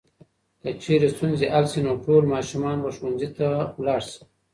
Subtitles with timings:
[0.61, 3.47] که چېرې ستونزې حل شي نو ټول ماشومان به ښوونځي ته
[3.85, 4.21] لاړ شي.